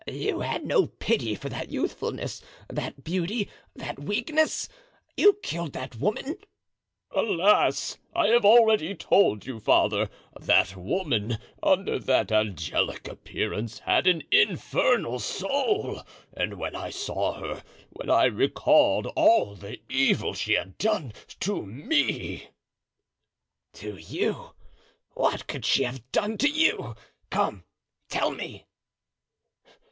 You 0.07 0.39
had 0.39 0.65
no 0.65 0.87
pity 0.87 1.35
for 1.35 1.47
that 1.49 1.69
youthfulness, 1.69 2.41
that 2.67 3.03
beauty, 3.03 3.51
that 3.75 3.99
weakness? 3.99 4.67
you 5.15 5.33
killed 5.43 5.73
that 5.73 5.95
woman?" 5.97 6.37
"Alas! 7.11 7.99
I 8.15 8.29
have 8.29 8.43
already 8.43 8.95
told 8.95 9.45
you, 9.45 9.59
father, 9.59 10.09
that 10.39 10.75
woman, 10.75 11.37
under 11.61 11.99
that 11.99 12.31
angelic 12.31 13.07
appearance, 13.07 13.77
had 13.77 14.07
an 14.07 14.23
infernal 14.31 15.19
soul, 15.19 16.01
and 16.33 16.55
when 16.55 16.75
I 16.75 16.89
saw 16.89 17.33
her, 17.33 17.63
when 17.91 18.09
I 18.09 18.23
recalled 18.23 19.05
all 19.15 19.53
the 19.53 19.81
evil 19.87 20.33
she 20.33 20.53
had 20.53 20.79
done 20.79 21.13
to 21.41 21.63
me——" 21.63 22.47
"To 23.73 23.97
you? 23.97 24.55
What 25.11 25.45
could 25.45 25.63
she 25.63 25.83
have 25.83 26.11
done 26.11 26.39
to 26.39 26.49
you? 26.49 26.95
Come, 27.29 27.65
tell 28.09 28.31
me!" 28.31 28.65